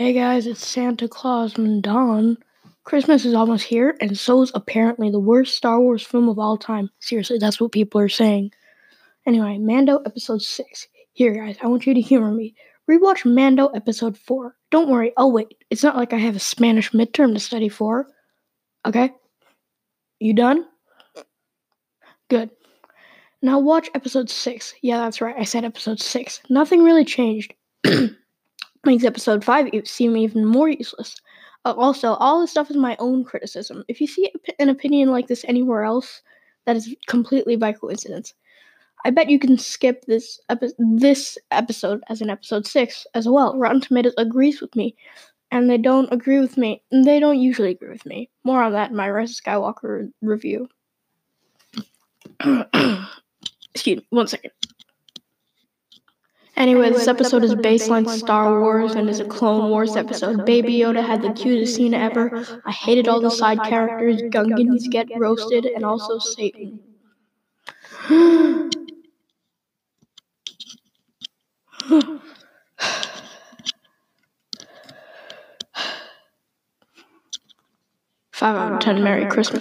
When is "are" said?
8.00-8.08